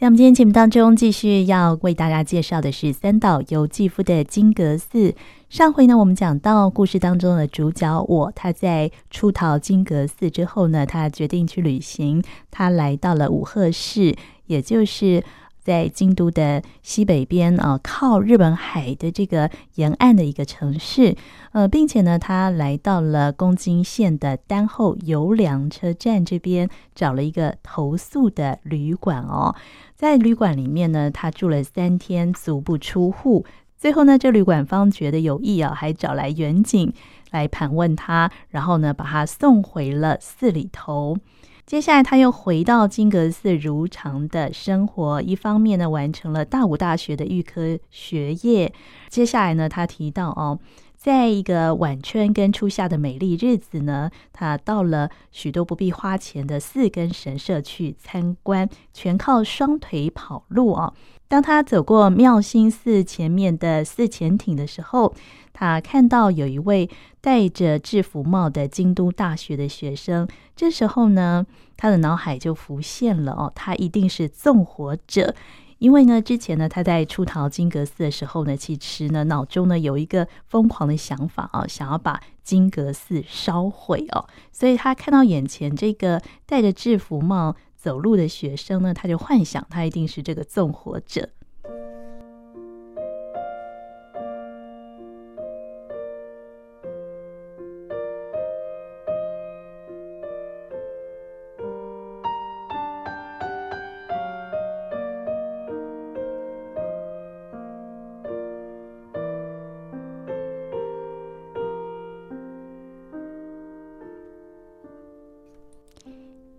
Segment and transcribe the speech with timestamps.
[0.00, 5.14] 在我们今天节目当中，继续要为大家介绍的是三岛由纪夫的金阁寺。
[5.50, 14.16] 上回呢，我们讲到故事当中的主角我，他在出逃金阁寺之后呢，他决定去旅行，他来到了五鹤市，
[14.46, 15.22] 也就是。
[15.62, 21.14] 在京都的西北边啊，靠日本海的这个沿岸的一个城市，
[21.52, 29.54] 呃，并且呢，他来到了宫津县的丹后游梁车站这边，找了一个投宿的旅馆哦。
[30.00, 33.44] 在旅馆里面呢，他住了三天，足不出户。
[33.76, 36.90] 最后呢，这旅馆方觉得有意啊，还找来远警
[37.32, 41.18] 来盘问他，然后呢，把他送回了寺里头。
[41.66, 45.20] 接下来，他又回到金阁寺，如常的生活。
[45.20, 48.72] 一方面呢，完成了大武大学的预科学业。
[49.10, 50.58] 接下来呢，他提到哦，
[51.00, 60.92] 在一个晚春跟初夏的美丽日子呢，他到了许多不必花钱的寺跟神社去参观，全靠双腿跑路啊。
[61.26, 65.14] 当他走过妙心寺前面的寺前町的时候，
[65.54, 66.90] 他看到有一位
[67.22, 70.28] 戴着制服帽的京都大学的学生。
[70.54, 71.46] 这时候呢，
[71.78, 75.34] 他的脑海就浮现了哦，他一定是纵火者，
[75.80, 87.56] 因为呢，之前呢，他在出逃金阁寺的时候呢，其实呢，脑中呢有一个疯狂的想法啊，想要把金阁寺烧毁哦，所以他看到眼前这个戴着制服帽。
[87.80, 91.30] 走路的学生呢，他就幻想他一定是这个纵火者。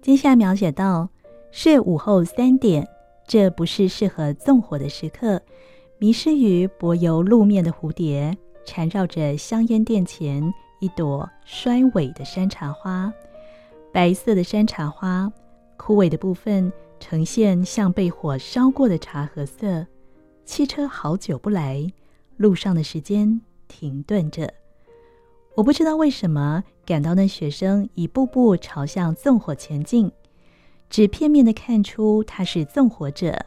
[0.02, 1.07] 接下来描写到，
[1.52, 2.88] 是午后三点，
[3.27, 5.39] 这不是适合纵火的时刻。
[5.99, 8.35] 迷失于柏油路面的蝴蝶，
[8.66, 13.13] 缠绕着香烟店前一朵衰萎的山茶花。
[13.94, 15.31] 白色的山茶花，
[15.78, 19.85] 枯萎的部分呈现像被火烧过的茶褐色。
[20.45, 21.85] 汽车好久不来，
[22.38, 24.51] 路上的时间停顿着。
[25.53, 30.12] 我不知道为什么感到那学生一步步朝向纵火前进，
[30.89, 33.38] 只片面地看出他是纵火者。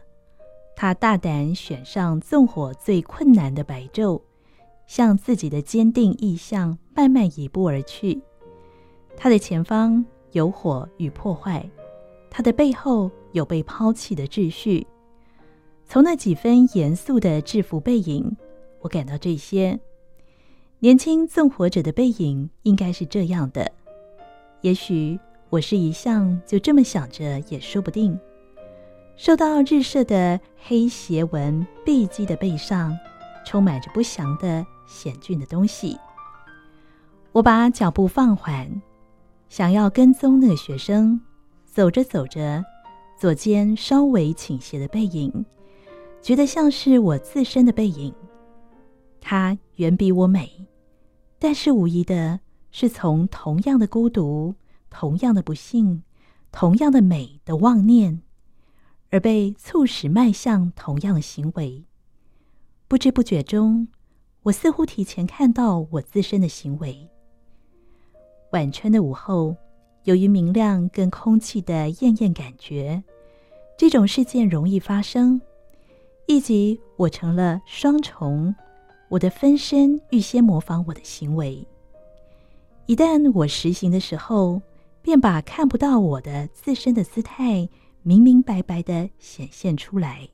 [0.77, 4.21] 他大胆选上纵火最困难的白昼，
[4.87, 8.21] 向自己的坚定意向慢慢移步而去。
[9.17, 11.65] 他的前方有火与破坏，
[12.29, 14.87] 他的背后有被抛弃的秩序。
[15.87, 18.37] 从那几分严肃的制服背影，
[18.81, 19.79] 我感到这些。
[20.85, 23.73] 年轻纵火者的背影应该是这样的，
[24.61, 25.19] 也许
[25.49, 28.21] 我是一向就这么想着，也说不定。
[29.17, 32.95] 受到日射的黑斜纹壁基的背上，
[33.47, 35.99] 充满着不祥的险峻的东西。
[37.33, 38.83] 我把脚步放缓，
[39.49, 41.19] 想要跟踪那个学生。
[41.65, 42.63] 走着走着，
[43.19, 45.47] 左肩稍微倾斜的背影，
[46.21, 48.15] 觉得像是我自身的背影。
[49.19, 50.53] 他远比我美。
[51.45, 52.41] 但是无疑的
[52.71, 54.55] 是，从同样的孤独、
[54.89, 56.03] 同样的不幸、
[56.51, 58.23] 同样的美的妄念，
[59.11, 61.85] 而被促使迈向同样的行为。
[62.89, 63.89] 不知不觉中，
[64.45, 67.11] 我似乎提前看到我自身的行为。
[68.53, 69.55] 晚春的午后，
[70.05, 73.05] 由于明亮跟空气的艳艳感觉，
[73.77, 75.43] 这种事件容易发生，
[76.27, 78.55] 以及我成了双重。
[79.15, 81.65] 我的分身预先模仿我的行为，
[82.87, 84.61] 一旦我实行的时候，
[85.03, 87.69] 便把看不到我的自身的姿态
[88.03, 90.29] 明明白白地显现出来。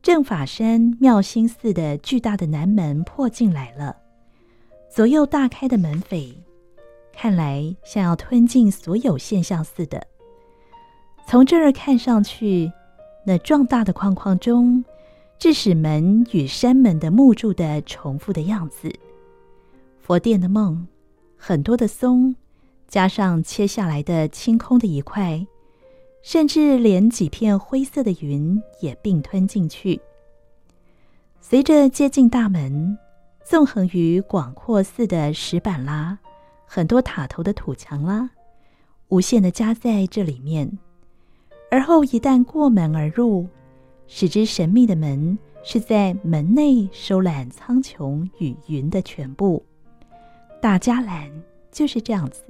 [0.00, 3.94] 正法山妙心寺的巨大的南门破进来了，
[4.88, 6.32] 左右大开的门扉，
[7.12, 10.02] 看来像要吞进所有现象似的。
[11.26, 12.72] 从这儿看上去，
[13.26, 14.82] 那壮大的框框中。
[15.38, 18.92] 致使门与山门的木柱的重复的样子，
[20.00, 20.84] 佛殿的梦，
[21.36, 22.34] 很多的松，
[22.88, 25.46] 加上切下来的清空的一块，
[26.22, 30.00] 甚至连几片灰色的云也并吞进去。
[31.40, 32.98] 随着接近大门，
[33.44, 36.18] 纵横于广阔寺的石板啦，
[36.66, 38.30] 很多塔头的土墙啦，
[39.06, 40.78] 无限的加在这里面。
[41.70, 43.46] 而后一旦过门而入。
[44.08, 49.62] 使之神秘的门是在门内收揽苍穹与云的全部，
[50.60, 51.30] 大家兰
[51.70, 52.42] 就是这样子。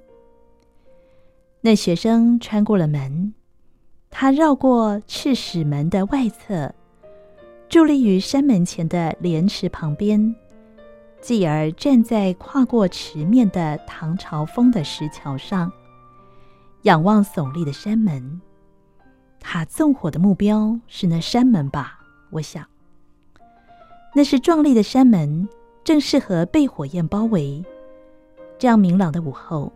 [1.60, 3.34] 那学生穿过了门，
[4.08, 6.72] 他绕过赤石门的外侧，
[7.68, 10.34] 伫立于山门前的莲池旁边，
[11.20, 15.72] 继而站在跨过池面的唐朝风的石桥上，
[16.82, 18.40] 仰望耸立的山门。
[19.40, 22.00] 他纵火的目标是那山门吧？
[22.30, 22.66] 我想，
[24.14, 25.48] 那是壮丽的山门，
[25.82, 27.64] 正适合被火焰包围。
[28.58, 29.72] 这样明朗的午后，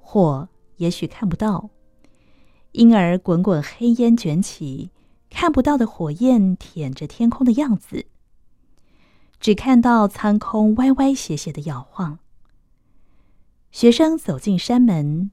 [0.00, 1.70] 火也许看不到。
[2.72, 4.90] 因而，滚滚黑烟卷起，
[5.30, 8.06] 看不到的火焰舔着天空的样子，
[9.38, 12.18] 只看到苍空歪歪斜斜的摇晃。
[13.70, 15.30] 学生走进山门，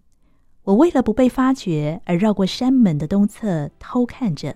[0.64, 4.56] 我为了不被发觉而绕过山门的东侧偷看着。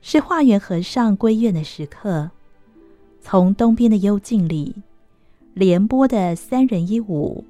[0.00, 2.30] 是化缘和尚归院的时刻，
[3.20, 4.74] 从东边的幽静里，
[5.54, 7.44] 廉颇的三人一舞，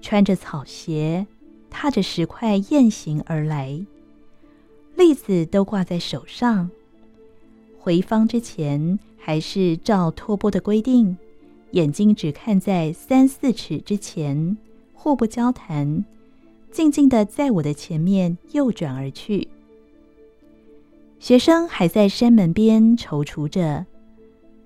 [0.00, 1.26] 穿着草鞋。
[1.72, 3.80] 踏着石块雁行而来，
[4.96, 6.68] 栗子都挂在手上。
[7.78, 11.16] 回方之前，还是照托钵的规定，
[11.70, 14.56] 眼睛只看在三四尺之前，
[14.92, 16.04] 互不交谈，
[16.70, 19.48] 静静地在我的前面右转而去。
[21.18, 23.84] 学生还在山门边踌躇着，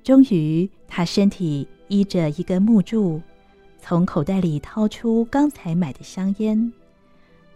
[0.03, 3.21] 终于，他身体依着一根木柱，
[3.81, 6.73] 从口袋里掏出刚才买的香烟。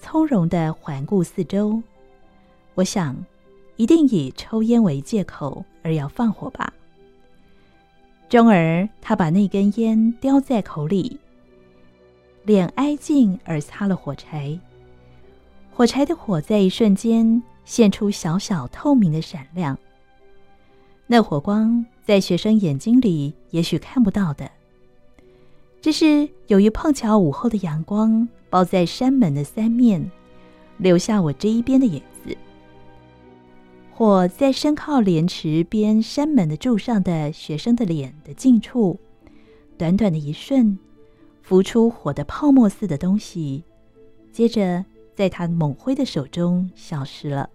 [0.00, 1.83] 从容的环顾四周，
[2.75, 3.17] 我想，
[3.77, 6.73] 一定以抽烟为借口而要放火吧。
[8.29, 11.19] 终而，他把那根烟叼在口里，
[12.49, 14.59] 脸挨近而擦了火柴，
[15.71, 19.79] 火柴的火在一瞬间现出小小透明的闪亮。
[21.06, 24.50] 那火光在学生眼睛里也许看不到的，
[25.83, 28.27] 只是由于碰巧午后的阳光。
[28.49, 30.11] 包在山门的三面，
[30.79, 32.35] 留下我这一边的影子。
[33.93, 38.99] 火在身靠莲池边山门的柱上的学生的脸的近处，
[39.77, 40.79] 短短的一瞬，
[41.49, 43.65] 浮出火的泡沫似的东西，
[44.31, 44.85] 接着
[45.17, 47.49] 在他猛挥的手中消失了。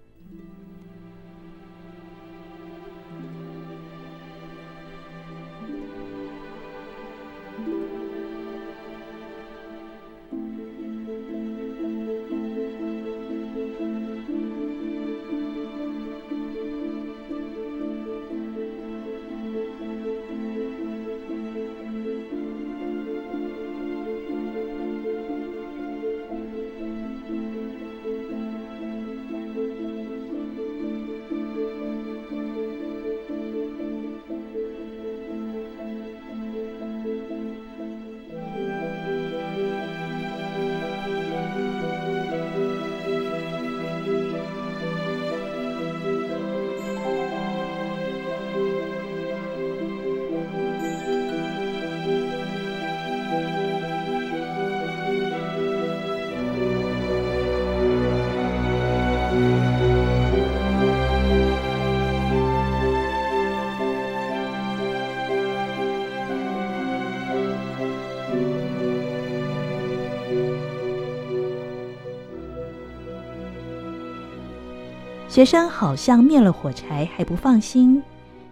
[75.33, 78.03] 学生好像灭了火柴还不放心，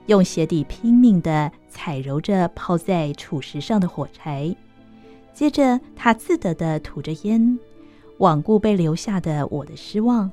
[0.07, 4.55] 用鞋底拼命地踩揉着泡在储石上的火柴，
[5.31, 7.59] 接着他自得地吐着烟，
[8.17, 10.31] 罔顾被留下的我的失望，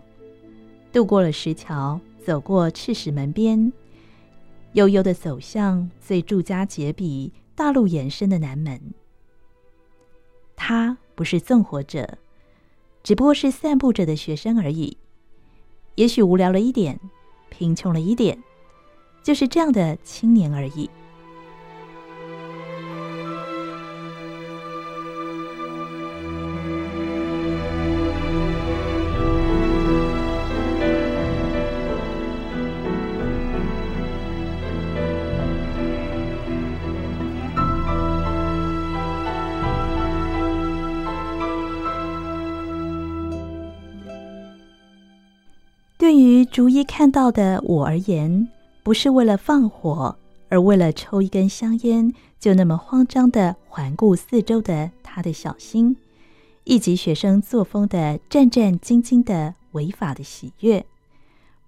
[0.91, 3.71] 渡过了石桥，走过赤石门边，
[4.73, 8.81] 悠悠地走向最住家结笔、大路延伸的南门。
[10.57, 12.17] 他不是纵火者，
[13.03, 14.97] 只不过是散步着的学生而已。
[15.99, 16.97] 也许无聊了一点，
[17.51, 18.41] 贫穷了一点，
[19.21, 20.89] 就是这样的青年而已。
[46.19, 48.49] 于逐一看到的我而言，
[48.83, 50.17] 不是为了放火，
[50.49, 55.97] 而为了抽一根香烟，就那么慌张地环顾四周的他的小心，
[56.65, 60.85] 以及学生作风的战战兢兢的违法的喜悦，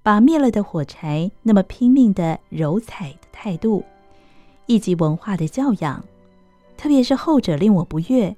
[0.02, 3.85] 把灭了的火柴那么拼命的揉踩的态度，
[4.66, 6.02] 以及文化的教养，
[6.76, 8.35] 特别是后者令我不悦，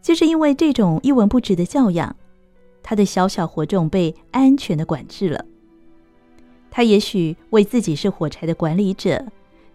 [0.00, 2.14] 就是因为这种一文不值的教养。
[2.84, 5.44] 他的小小火种被安全的管制了。
[6.70, 9.24] 他也许为自己是火柴的管理者，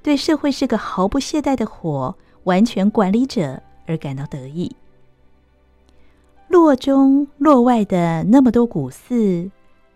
[0.01, 4.73] 对社会是个毫不懈怠的火完全管理者而感到得意。
[6.47, 9.49] 洛中洛外的那么多古寺，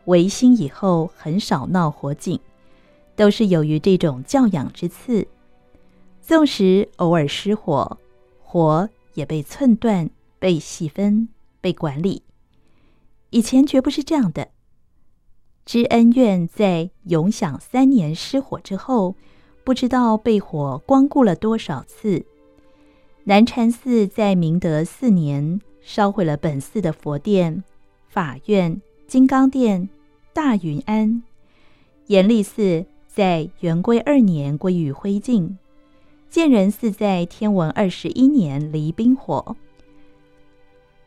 [0.05, 2.39] 维新以后很少闹火警，
[3.15, 5.27] 都是由于这种教养之赐。
[6.22, 7.98] 纵使偶尔失火，
[8.41, 11.27] 火也被寸断、被细分、
[11.60, 12.24] 被管理。
[13.33, 14.49] 以前绝不是这样的。
[15.65, 19.15] 知恩院在永享三年失火之后，
[19.63, 22.25] 不知道被火光顾了多少次。
[23.23, 27.63] 南禅寺在明德四年烧毁了本寺的佛殿、
[28.07, 29.89] 法院、金刚殿、
[30.31, 31.23] 大云庵。
[32.05, 35.55] 延历寺在元龟二年归于灰烬。
[36.29, 39.55] 建仁寺在天文二十一年离冰火。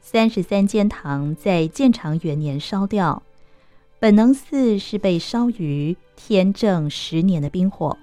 [0.08, 3.20] 三十三间堂在建长元年烧掉。
[3.98, 7.98] 本能寺是被烧于天正十年的冰火。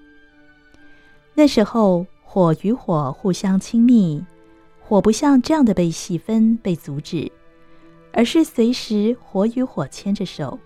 [1.33, 4.22] 那时候火与火互相亲密，
[4.81, 7.31] 火不像这样的被细分、被阻止，
[8.12, 10.60] 而是随时火与火牵着手，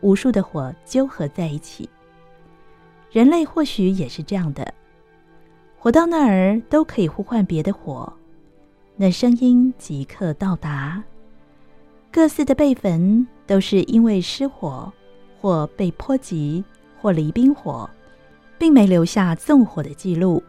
[0.00, 1.88] 无数的火纠合在一起。
[3.12, 4.74] 人类或许也是这样的。
[5.78, 8.12] 火到那儿都可以呼唤别的火，
[8.96, 11.02] 那声音即刻到达。
[12.12, 14.92] 各寺的被焚都是因为失火，
[15.40, 16.62] 或被波及，
[17.00, 17.90] 或离冰火，
[18.56, 20.42] 并没留下纵火的记录。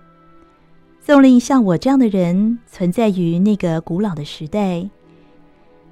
[1.01, 4.87] 纵令像我这样的人存在于那个古老的时代，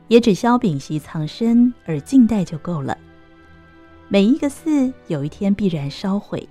[0.08, 2.98] 也只消屏息藏身而静待就够了。
[4.08, 6.48] 每一个寺有一天必然烧毁。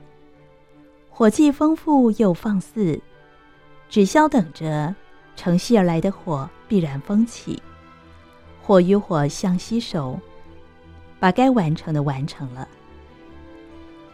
[1.10, 3.00] 火气丰富又放肆，
[3.88, 4.94] 只消等着
[5.36, 7.60] 乘隙而来的火必然风起，
[8.62, 10.18] 火与火相携手，
[11.18, 12.68] 把该完成的完成了。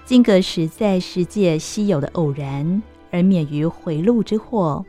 [0.05, 4.85] 金阁实在世界稀有的偶然，而免于回路之祸。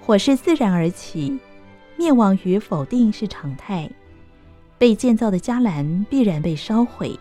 [0.00, 1.36] 火是自然而起，
[1.96, 3.90] 灭亡与否定是常态。
[4.78, 7.18] 被建造的伽蓝必然被烧毁。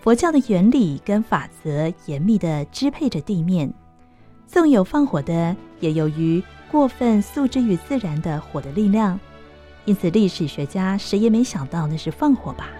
[0.00, 3.72] 佛教的原理跟法则严密地支配着地面，
[4.46, 9.18] 纵有放火的，也由于过分诉之于自然的火的力量，
[9.84, 12.70] 因此历史学家谁也没想到那是放火吧。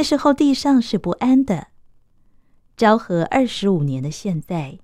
[0.00, 1.66] 那时候地上是不安的。
[2.74, 4.78] 昭和二十五年的现在，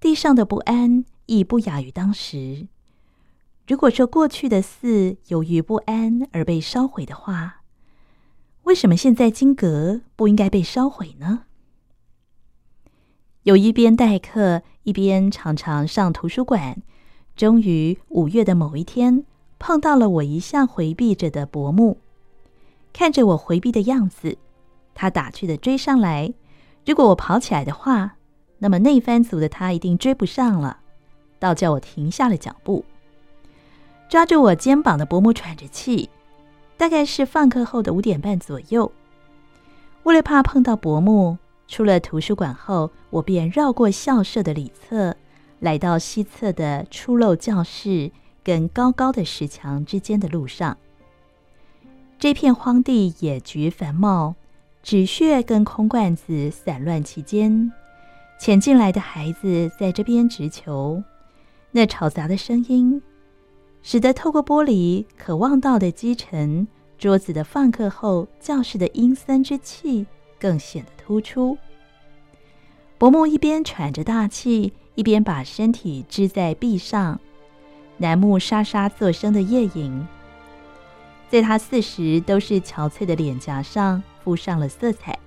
[0.00, 2.66] 地上的不安亦不亚于当时。
[3.66, 7.60] 如果说过去的寺由于不安而被烧毁的话，
[8.62, 11.44] 为什么现在金阁不应该被烧毁呢？
[13.42, 16.80] 有一边代课，一边常常上图书馆，
[17.36, 19.26] 终于五月的某一天，
[19.58, 22.00] 碰到了我一向回避着的薄暮。
[22.92, 24.36] 看着我回避的样子，
[24.94, 26.32] 他打趣的追上来。
[26.84, 28.16] 如果我跑起来的话，
[28.58, 30.78] 那么那番族的他一定追不上了，
[31.38, 32.84] 倒叫我停下了脚步。
[34.08, 36.08] 抓住我肩膀的伯母喘着气，
[36.76, 38.90] 大概是放课后的五点半左右。
[40.04, 41.36] 为了怕碰到伯母，
[41.68, 45.14] 出了图书馆后，我便绕过校舍的里侧，
[45.60, 48.10] 来到西侧的出漏教室
[48.42, 50.78] 跟高高的石墙之间的路上。
[52.18, 54.34] 这片荒地野菊繁茂，
[54.82, 57.70] 纸屑跟空罐子散乱其间。
[58.40, 61.04] 潜进来的孩子在这边直球，
[61.70, 63.00] 那吵杂的声音，
[63.82, 66.66] 使得透过玻璃可望到的积尘、
[66.98, 70.04] 桌子的放课后教室的阴森之气
[70.40, 71.56] 更显得突出。
[72.98, 77.20] 伯母一边喘着大气，一边把身体支在壁上，
[77.98, 80.04] 楠木沙沙作声的夜影，
[81.28, 85.18] 在他四十都是憔悴的脸颊上敷上了色彩，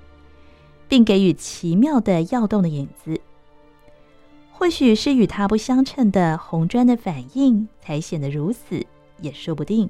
[0.88, 3.20] 并给予奇妙的跃动的影子。
[4.51, 8.86] 或许是与它不相称的红砖的反应，才显得如此，
[9.20, 9.89] 也说不定。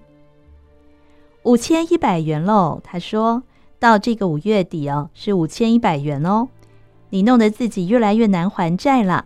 [1.43, 3.43] 五千一百元喽，他说
[3.79, 6.47] 到这个五月底哦，是五千一百元哦。
[7.09, 9.25] 你弄得自己越来越难还债了。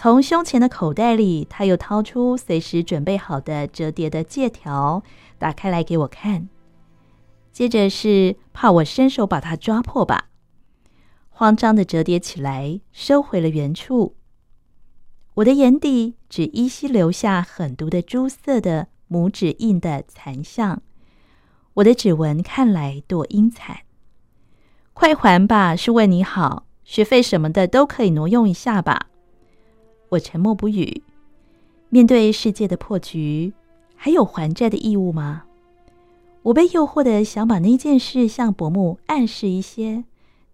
[0.00, 5.02] 从胸前的口袋里，他又掏出随时准备好的折叠的借条，
[5.38, 6.48] 打开来给我看。
[7.50, 10.26] 接着是怕我伸手把它抓破吧，
[11.30, 14.14] 慌张的折叠起来，收回了原处。
[15.34, 20.80] 我的眼底只依稀留下狠毒的朱色的拇指印的残像，
[21.74, 23.78] 我的指纹看来多阴惨。
[24.92, 29.07] 快还吧，是为你好，学费什么的都可以挪用一下吧。
[30.10, 31.02] 我沉默不语。
[31.90, 33.52] 面对世界的破局，
[33.96, 35.44] 还有还债的义务吗？
[36.42, 40.04] 我被诱惑的想把那件事向伯母暗示一些，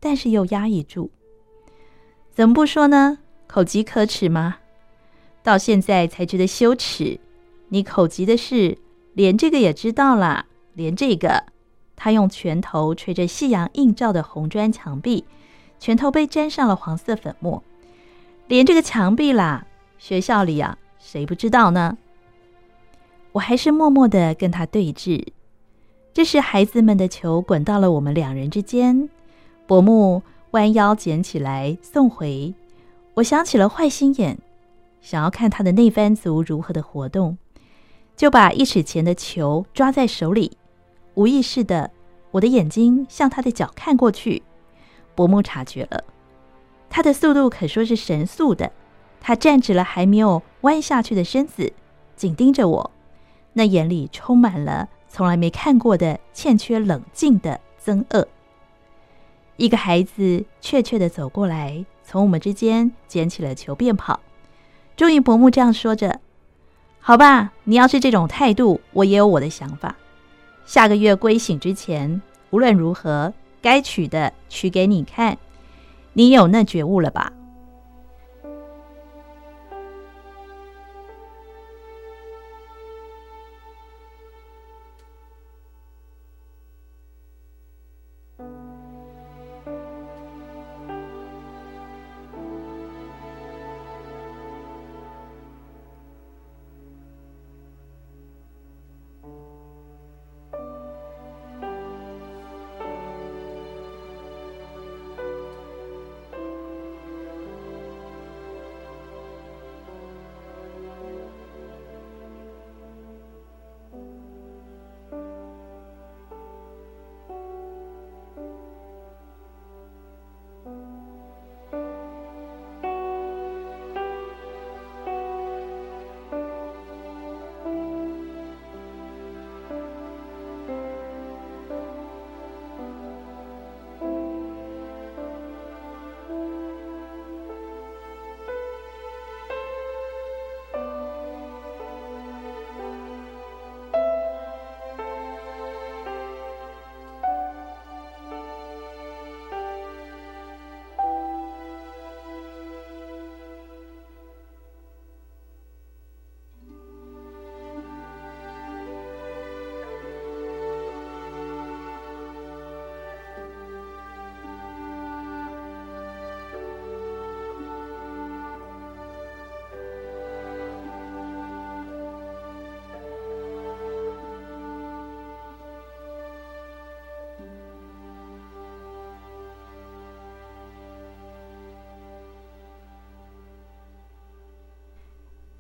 [0.01, 1.11] 但是又压抑住。
[2.31, 3.19] 怎么不说呢？
[3.47, 4.57] 口疾可耻吗？
[5.43, 7.21] 到现在才觉得羞耻，
[7.69, 8.79] 你口疾的事，
[9.13, 10.47] 连这个也知道了。
[10.73, 11.45] 连这个，
[11.95, 15.25] 他用拳头捶着夕阳映照的红砖墙壁，
[15.79, 17.63] 拳头被沾上了黄色粉末。
[18.47, 19.67] 连这个墙壁啦，
[19.99, 21.97] 学校里啊，谁不知道呢？
[23.33, 25.27] 我还是默默地跟他对峙。
[26.13, 29.09] 这时，孩子们的球滚到了我们两人之间，
[29.67, 30.23] 伯母
[30.53, 32.55] 弯腰捡起来送回。
[33.15, 34.39] 我想起了坏心眼。
[35.01, 37.37] 想要看他的内番族如何的活动，
[38.17, 40.57] 就把一尺前的球抓在手里，
[41.13, 41.91] 无意识的，
[42.31, 44.43] 我的眼睛向他的脚看过去。
[45.15, 46.03] 伯母察觉了，
[46.95, 48.71] 他的速度可说是神速的，
[49.21, 51.73] 他站直了还没有弯下去的身子，
[52.15, 52.93] 紧盯着我，
[53.55, 58.29] 那眼里充满了从来没看过的欠缺冷静的憎恶。
[59.57, 64.21] 一个孩子怯怯的走过来，从我们之间捡起了球便跑。
[64.97, 66.21] 终于，伯母这样说着
[67.03, 69.97] ：“好吧，你要是这种态度，我也有我的想法。
[70.65, 75.37] 下个月归省之前，无论如何，该取的取给你看，
[76.15, 77.31] 你有那觉悟了吧？”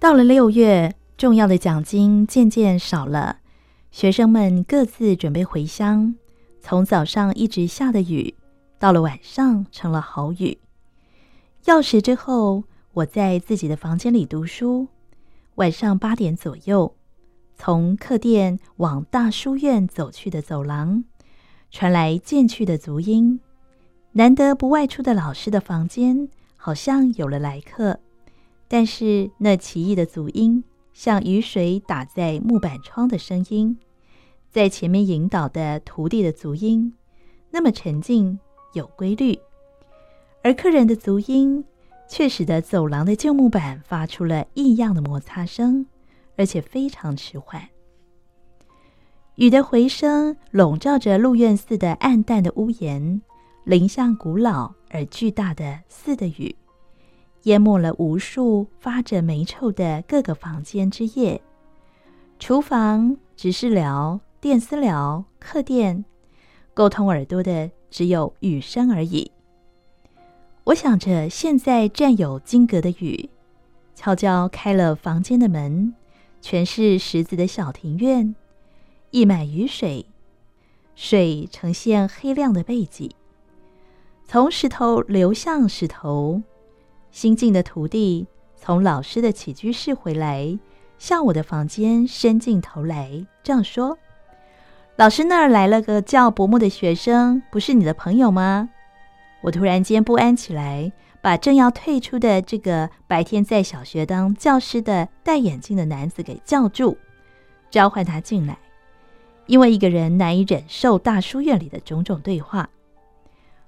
[0.05, 3.39] 到了六月，重要的奖金渐渐少了，
[3.91, 6.15] 学生们各自准备回乡。
[6.61, 8.35] 从早上一直下的雨，
[8.79, 10.59] 到了晚上成了好雨。
[11.65, 14.89] 钥匙之后，我在自己的房间里读书。
[15.55, 16.95] 晚上八点左右，
[17.57, 21.05] 从客店往大书院走去的走廊，
[21.71, 23.41] 传来渐去的足音。
[24.13, 28.01] 难得不外出的老师的房间，好像有了来客。
[28.69, 33.79] 但是那奇异的足音，像雨水打在木板窗的声音，
[34.51, 36.95] 在前面引导的徒弟的足音，
[37.51, 38.39] 那么沉静
[38.73, 39.39] 有规律，
[40.43, 41.65] 而客人的足音
[42.09, 45.87] 却使得走廊的旧木板发出了异样的摩擦声，
[46.37, 47.69] 而且非常迟缓。
[49.37, 53.21] 雨的回声笼罩着鹿苑寺的暗淡的屋檐，
[53.65, 56.55] 凌像古老而巨大的寺的雨。
[57.45, 61.41] 淹没了无数发着霉臭的各个房间之夜，
[62.39, 66.05] 厨房、执事寮、电私寮、客店，
[66.73, 69.31] 沟通耳朵的只有雨声而已。
[70.65, 73.29] 我想着，现在占有金阁的雨，
[73.95, 75.95] 悄悄开了房间的门，
[76.41, 78.35] 全是石子的小庭院，
[79.11, 80.07] 溢满雨水，
[80.95, 83.15] 水呈现黑亮的背脊，
[84.25, 86.41] 从石头流向石头。
[87.15, 90.59] 新进的徒弟从老师的起居室回来，
[90.99, 93.97] 向我的房间伸进头来，这样说
[94.99, 98.69] ：“老师那儿来了个叫伯木的学生，不是你的朋友吗？”
[99.43, 100.91] 我突然间不安起来，
[101.23, 106.99] 把正要退出的这个白天在小学当教师的戴眼镜的男子给叫住，
[107.71, 108.59] 召唤他进来，
[109.47, 112.69] 因为一个人难以忍受大书院里的种种对话。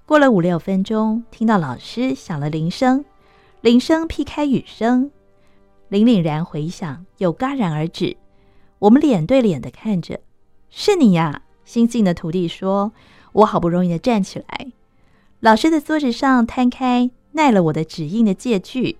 [0.05, 3.05] 过了五六分钟，听到老师响了铃声。
[3.67, 5.11] 铃声劈开雨声，
[5.91, 8.17] 凛凛然回响，又戛然而止。
[8.79, 10.21] 我们脸对脸的看着，
[10.71, 11.43] 是你呀！
[11.65, 12.93] 新进的徒弟说
[13.35, 14.71] ：“我好不容易的站起来，
[15.41, 18.99] 老师的桌子上摊开耐了我的指印的借据。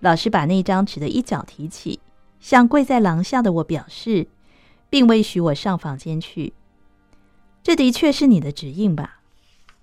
[0.00, 2.00] 老师把那张纸的一角提起，
[2.40, 4.26] 向跪在廊下的我表示，
[4.90, 6.54] 并未许我上房间去。
[7.62, 9.20] 这的确是你的指印吧？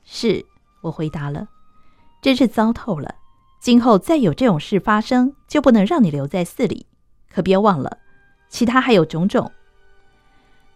[0.03, 0.45] 是，
[0.81, 1.47] 我回答了。
[2.21, 3.15] 真是糟透了。”
[3.59, 6.85] 今后再有这种事发生，就不能让你留在寺里。
[7.29, 7.97] 可别忘了，
[8.49, 9.51] 其他还有种种。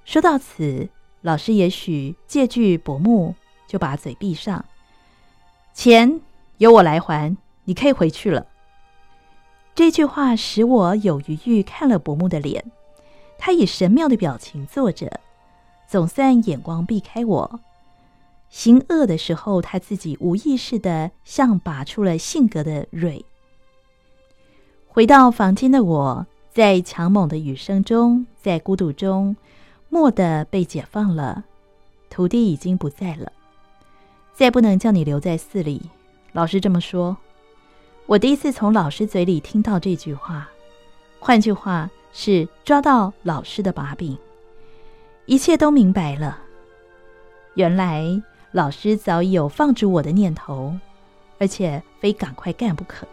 [0.03, 0.89] 说到此，
[1.21, 3.33] 老师也许借据薄暮，
[3.67, 4.63] 就把嘴闭上。
[5.73, 6.19] 钱
[6.57, 8.45] 由我来还，你可以回去了。
[9.73, 12.63] 这句话使我有余裕看了薄暮的脸，
[13.39, 15.21] 他以神妙的表情坐着，
[15.87, 17.59] 总算眼光避开我。
[18.53, 23.25] 行恶的时候，他自己无意识的像拔出了性格的蕊。
[24.85, 29.35] 回到房间的我，在强猛的雨声中，在孤独中，
[29.89, 31.45] 蓦地被解放了。
[32.11, 33.31] 徒弟已经不在了，
[34.35, 35.81] 再不能叫你留在寺里。
[36.31, 37.17] 老师这么说，
[38.05, 40.47] 我第一次从老师嘴里听到这句话，
[41.19, 44.15] 换句话是抓到老师的把柄，
[45.25, 46.39] 一切都明白了。
[47.55, 48.21] 原来。
[48.53, 50.77] 老师早已有放逐我的念头，
[51.39, 53.07] 而且非赶快干不可。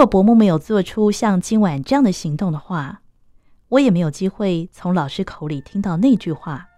[0.00, 3.02] 果薄暮没有做出像今晚这样的行动的话，
[3.68, 6.68] 我也没有机会从老师口里听到那句话。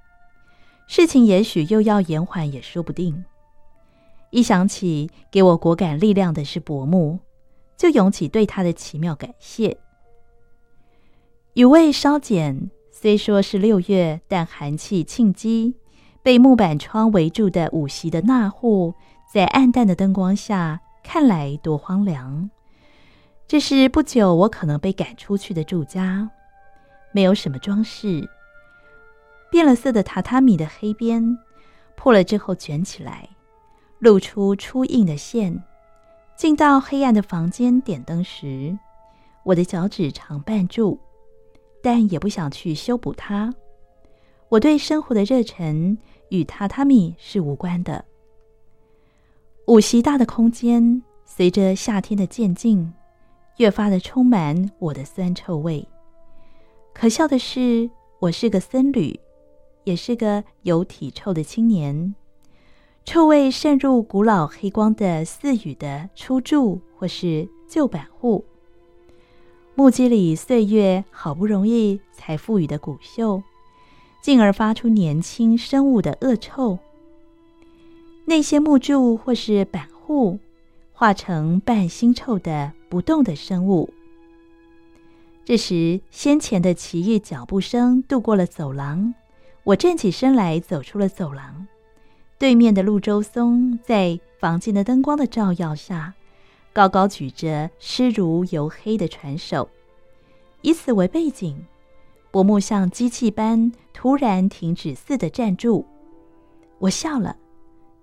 [0.89, 3.25] 事情也许又要延缓，也说不定。
[4.31, 7.21] 一想起给我果敢力量的是薄暮，
[7.77, 9.79] 就涌起对他的奇妙感谢。
[11.55, 15.77] 雨味稍减，虽说是六月，但寒气沁肌。
[16.25, 18.95] 被木板窗围住的五席的那户，
[19.33, 22.51] 在暗淡的灯光下，看来多荒凉。
[23.53, 26.27] 这是不久我可能被赶出去的住家，
[27.13, 28.27] 没有什么装饰，
[29.51, 31.37] 变了色的榻榻米的黑边
[31.95, 33.29] 破了之后卷起来，
[33.99, 35.63] 露出粗硬的线。
[36.35, 38.75] 进到黑暗的房间点灯时，
[39.43, 40.99] 我的脚趾常绊住，
[41.83, 43.53] 但也不想去修补它。
[44.49, 45.99] 我对生活的热忱
[46.31, 48.03] 与榻榻米是无关的。
[49.67, 52.91] 五席大的空间，随着夏天的渐近。
[53.59, 55.87] 越发的充满我的酸臭味。
[56.95, 59.19] 可笑的是，我是个僧侣，
[59.85, 62.15] 也是个有体臭的青年。
[63.05, 68.45] 臭味渗入古老黑光的寺宇的初住或是旧板户。
[69.75, 73.43] 木屐里岁月好不容易才赋予的古锈，
[74.23, 76.79] 进而发出年轻生物的恶臭。
[78.27, 80.39] 那些木柱或是板户，
[80.93, 83.89] 化成半腥臭的不动的生物。
[85.47, 89.15] 这时，先前的奇异脚步声渡过了走廊，
[89.65, 91.67] 我站起身来，走出了走廊。
[92.39, 96.13] 对面的陆周松在房间的灯光的照耀下，
[96.75, 99.71] 高高举着湿如油黑的船手，
[100.61, 101.65] 以此为背景，
[102.31, 105.87] 柏木像机器般突然停止似的站住。
[106.79, 107.39] 我笑了，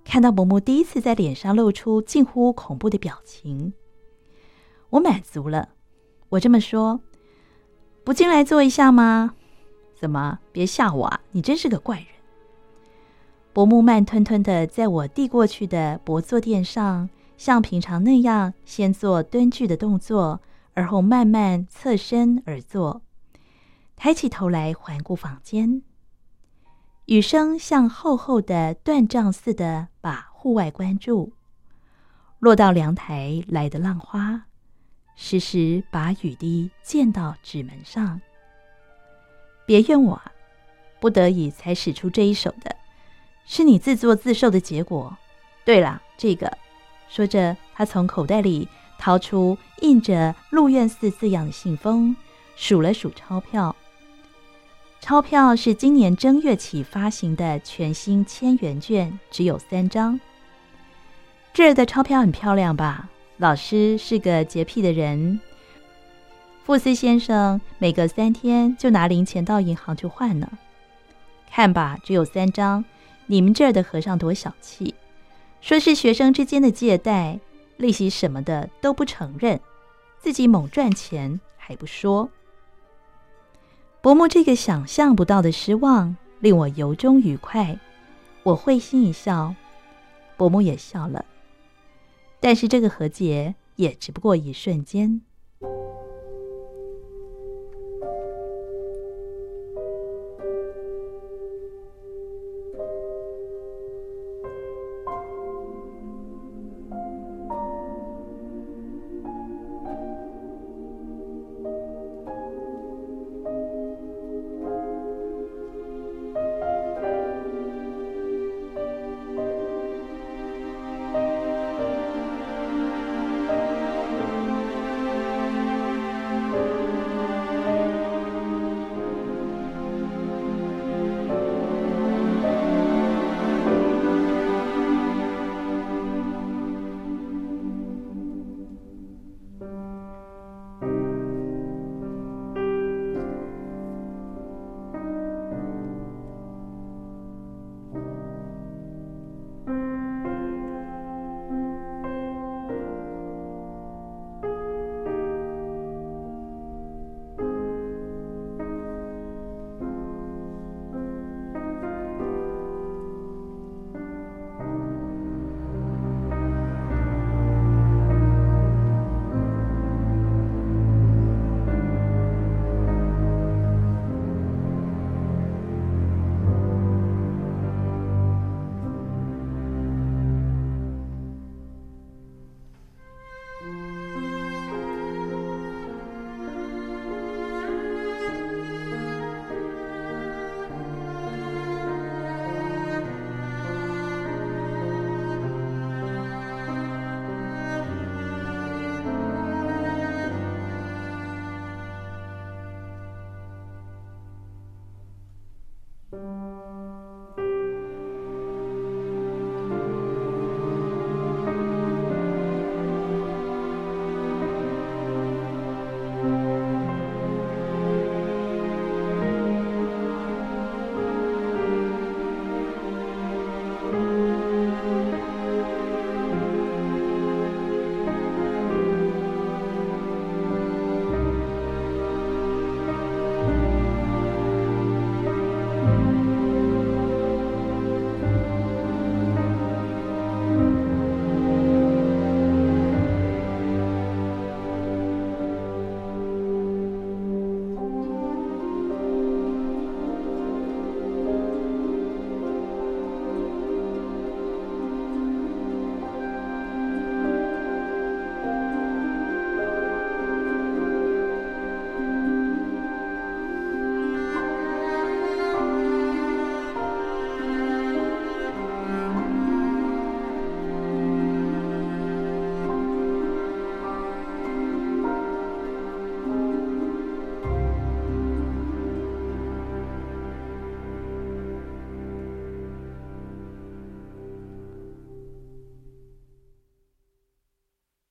[0.03, 3.71] 看到柏木第一次在脸上露出近乎恐怖的表情，
[4.91, 5.69] 我满足了。
[6.29, 7.01] 我这么说。
[8.03, 9.35] 不进来坐一下吗？
[9.99, 10.39] 怎么？
[10.51, 11.19] 别吓我啊！
[11.31, 12.07] 你真是个怪人。
[13.53, 20.41] 柏木慢吞吞的在我递过去的薄坐垫上，像平常那样先做蹲踞的动作，
[20.73, 23.01] 而后慢慢侧身而坐，
[23.95, 25.83] 抬起头来环顾房间。
[27.05, 31.33] 雨声像厚厚的断杖似的把户外关住，
[32.39, 34.45] 落到阳台来的浪花。
[35.21, 38.21] 时时把雨滴溅到纸门上。
[39.65, 40.19] 别怨我，
[41.01, 42.73] 不得已才使出这一手的，
[43.45, 45.15] 是你自作自受的结果。
[45.65, 46.57] 对了，这个，
[47.09, 52.15] 说着，他从口袋里掏出印着“鹿苑寺”字样的信封，
[52.55, 53.75] 数了数钞票。
[55.01, 60.17] 钞票是今年正月起发行的全新千元券，只有三张。
[61.53, 63.09] 这儿的钞票很漂亮吧？
[63.39, 65.39] 老师是个洁癖的人，
[66.65, 70.59] 富斯先生每隔三天就拿零钱到银行去换呢。
[71.49, 72.83] 看吧，只有三张，
[73.27, 74.93] 你们这儿的和尚多小气，
[75.61, 77.39] 说是学生之间的借贷，
[77.77, 79.57] 利息什么的都不承认，
[80.17, 82.29] 自己猛赚钱还不说。
[84.01, 87.79] 伯母这个想象不到的失望令我由衷愉快，
[88.43, 89.55] 我会心一笑，
[90.35, 91.23] 伯母也笑了。
[92.39, 95.21] 但是这个和解也只不过一瞬间。